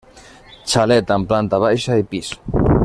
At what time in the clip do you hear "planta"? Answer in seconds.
1.33-1.61